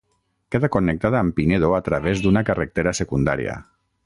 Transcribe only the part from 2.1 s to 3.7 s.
d'una carretera secundària.